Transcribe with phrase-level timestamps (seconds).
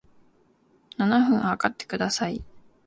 [0.97, 2.43] 七分測ってください